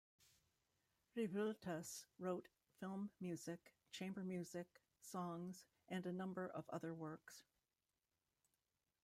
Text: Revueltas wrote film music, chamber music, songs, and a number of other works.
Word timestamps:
Revueltas 1.15 2.05
wrote 2.17 2.47
film 2.79 3.11
music, 3.19 3.75
chamber 3.91 4.23
music, 4.23 4.81
songs, 4.99 5.63
and 5.89 6.07
a 6.07 6.11
number 6.11 6.47
of 6.47 6.67
other 6.71 6.91
works. 6.91 7.43